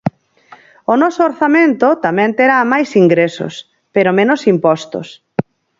O 0.91 0.93
noso 1.01 1.21
orzamento 1.29 1.87
tamén 2.05 2.29
terá 2.39 2.57
máis 2.73 2.89
ingresos, 3.01 3.53
pero 3.95 4.15
menos 4.19 4.41
impostos. 4.53 5.07